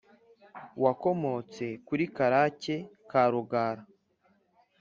[0.83, 2.75] Wakomotse kuri Karake
[3.09, 3.83] ka Rugara